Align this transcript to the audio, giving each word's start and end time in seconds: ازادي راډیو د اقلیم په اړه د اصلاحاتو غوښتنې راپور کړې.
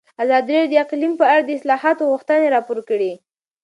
ازادي 0.23 0.51
راډیو 0.59 0.79
د 0.81 0.83
اقلیم 0.85 1.13
په 1.21 1.25
اړه 1.31 1.43
د 1.45 1.49
اصلاحاتو 1.57 2.09
غوښتنې 2.11 2.47
راپور 2.55 2.79
کړې. 2.89 3.11